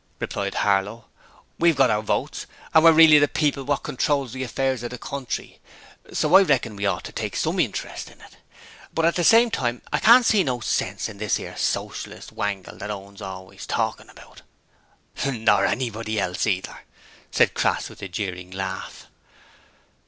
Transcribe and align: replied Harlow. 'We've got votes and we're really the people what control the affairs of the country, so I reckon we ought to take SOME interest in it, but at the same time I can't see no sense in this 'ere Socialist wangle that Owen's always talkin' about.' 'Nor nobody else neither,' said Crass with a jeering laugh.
replied 0.19 0.55
Harlow. 0.55 1.05
'We've 1.59 1.75
got 1.75 2.03
votes 2.05 2.47
and 2.73 2.83
we're 2.83 2.91
really 2.91 3.19
the 3.19 3.27
people 3.27 3.63
what 3.63 3.83
control 3.83 4.25
the 4.25 4.41
affairs 4.41 4.81
of 4.81 4.89
the 4.89 4.97
country, 4.97 5.59
so 6.11 6.33
I 6.33 6.41
reckon 6.41 6.75
we 6.75 6.87
ought 6.87 7.03
to 7.03 7.11
take 7.11 7.35
SOME 7.35 7.59
interest 7.59 8.09
in 8.09 8.19
it, 8.21 8.35
but 8.95 9.05
at 9.05 9.13
the 9.15 9.23
same 9.23 9.51
time 9.51 9.83
I 9.93 9.99
can't 9.99 10.25
see 10.25 10.43
no 10.43 10.59
sense 10.59 11.07
in 11.07 11.19
this 11.19 11.39
'ere 11.39 11.55
Socialist 11.55 12.31
wangle 12.31 12.79
that 12.79 12.89
Owen's 12.89 13.21
always 13.21 13.67
talkin' 13.67 14.09
about.' 14.09 14.41
'Nor 15.23 15.75
nobody 15.75 16.19
else 16.19 16.47
neither,' 16.47 16.81
said 17.29 17.53
Crass 17.53 17.87
with 17.87 18.01
a 18.01 18.07
jeering 18.07 18.49
laugh. 18.49 19.05